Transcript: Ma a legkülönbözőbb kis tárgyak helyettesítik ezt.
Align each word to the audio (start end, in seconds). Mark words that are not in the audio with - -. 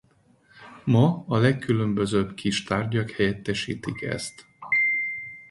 Ma 0.85 1.23
a 1.27 1.37
legkülönbözőbb 1.37 2.33
kis 2.33 2.63
tárgyak 2.63 3.09
helyettesítik 3.11 4.01
ezt. 4.01 4.45